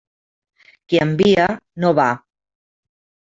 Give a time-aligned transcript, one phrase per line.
[0.93, 1.45] Qui envia,
[1.83, 2.09] no va.